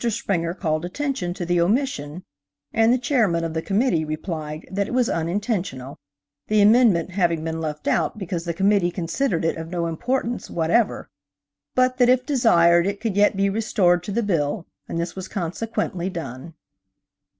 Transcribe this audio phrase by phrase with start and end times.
[0.09, 2.23] Springer called attention to the omission,
[2.73, 7.87] and the chairman of the committee replied that it was unintentional–the amendment having been left
[7.87, 11.07] out because the committee considered it of no importance whatever,
[11.75, 15.27] but that if desired it could yet be restored to the bill, and this was
[15.27, 16.55] consequently done.